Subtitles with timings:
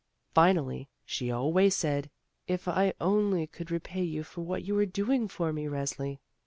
[0.01, 2.09] I Finally she always said:
[2.47, 2.67] "If
[2.99, 6.17] only I could repay you for what you are doing for me, Resli!"